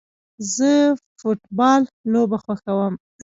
[0.55, 0.71] زه
[1.19, 2.93] فټبال لوبه خوښوم